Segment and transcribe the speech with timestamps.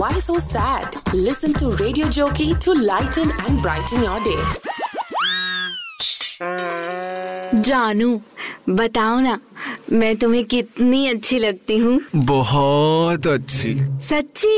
[0.00, 0.94] Why so sad?
[1.12, 4.42] Listen to Radio Jockey to lighten and brighten your day.
[7.68, 8.08] जानू
[8.68, 9.38] बताओ ना
[9.92, 13.74] मैं तुम्हें कितनी अच्छी लगती हूँ बहुत अच्छी
[14.08, 14.54] सच्ची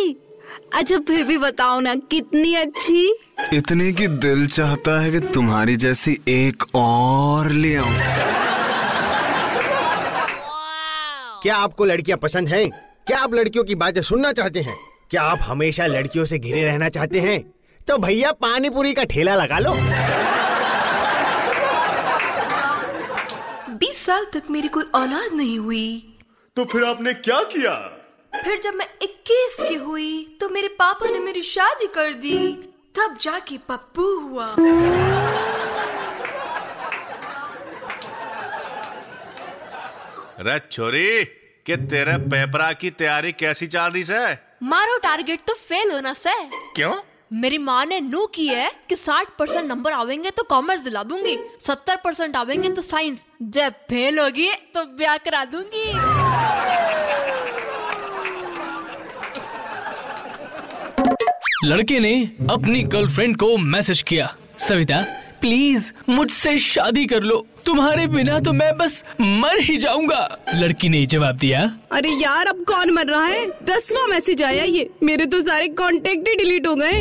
[0.75, 3.03] अच्छा फिर भी बताओ ना कितनी अच्छी
[3.53, 7.97] इतने की दिल चाहता है कि तुम्हारी जैसी एक और ले आऊँ
[11.43, 12.69] क्या आपको लड़कियाँ पसंद हैं?
[13.07, 14.77] क्या आप लड़कियों की बातें सुनना चाहते हैं
[15.13, 17.55] क्या आप हमेशा लड़कियों से घिरे रहना चाहते हैं?
[17.89, 19.73] तो भैया पानी पूरी का ठेला लगा लो।
[23.77, 26.17] बीस साल तक मेरी कोई औलाद नहीं हुई।
[26.57, 27.75] तो फिर आपने क्या किया?
[28.45, 32.39] फिर जब मैं 21 की हुई तो मेरे पापा ने मेरी शादी कर दी।
[32.95, 34.55] तब जाके पप्पू हुआ।
[40.41, 41.25] रे छोरी
[41.67, 44.52] कि तेरे पेपरा की तैयारी कैसी चल रही से?
[44.63, 46.33] मारो टारगेट तो फेल होना से
[46.77, 46.95] क्यों?
[47.33, 51.37] मेरी माँ ने नो की है कि 60 परसेंट नंबर आवेंगे तो कॉमर्स दिला दूँगी
[51.61, 55.85] 70 परसेंट आवेंगे तो साइंस जब फेल होगी तो ब्याह करा दूँगी।
[61.65, 62.15] लड़के ने
[62.51, 65.05] अपनी गर्लफ्रेंड को मैसेज किया। सविता
[65.43, 71.07] प्लीज़ मुझसे शादी कर लो। तुम्हारे बिना तो मैं बस मर ही जाऊँगा। लड़की ने
[71.07, 71.61] जवाब दिया।
[71.93, 73.47] अरे यार, अब कौन मर रहा है?
[73.47, 77.01] दसवा मैसेज आया ये। मेरे तो सारे कॉन्टेक्ट ही डिलीट हो गए।